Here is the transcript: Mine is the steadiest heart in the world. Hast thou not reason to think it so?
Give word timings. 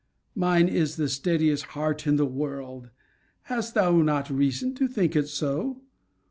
Mine 0.33 0.67
is 0.67 0.95
the 0.95 1.07
steadiest 1.07 1.61
heart 1.77 2.07
in 2.07 2.15
the 2.15 2.25
world. 2.25 2.89
Hast 3.43 3.75
thou 3.75 4.01
not 4.01 4.31
reason 4.31 4.73
to 4.73 4.87
think 4.87 5.15
it 5.15 5.27
so? 5.27 5.83